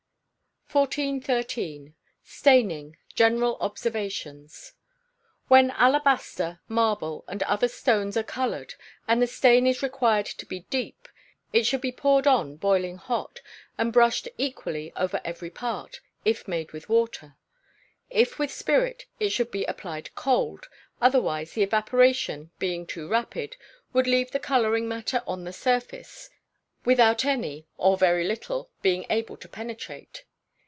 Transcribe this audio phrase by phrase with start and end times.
[0.71, 1.95] ]1413.
[2.23, 2.95] Staining.
[3.13, 4.71] General Observations.
[5.49, 8.75] When alabaster, marble, and other stones are coloured,
[9.05, 11.09] and the stain is required to be deep,
[11.51, 13.41] it should be poured on boiling hot,
[13.77, 17.35] and brushed equally over every part, if made with water;
[18.09, 20.69] if with spirit, it should be applied cold,
[21.01, 23.57] otherwise the evaporation, being too rapid,
[23.91, 26.29] would leave the colouring matter on the surface,
[26.85, 30.23] without any, or very little, being able to penetrate.